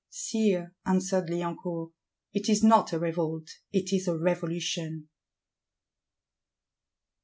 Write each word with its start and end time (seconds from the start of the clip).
'—'Sire,' 0.09 0.73
answered 0.83 1.29
Liancourt, 1.29 1.91
'It 2.33 2.49
is 2.49 2.63
not 2.63 2.91
a 2.91 2.97
revolt, 2.97 3.47
it 3.71 3.93
is 3.93 4.07
a 4.07 4.17
revolution. 4.17 5.09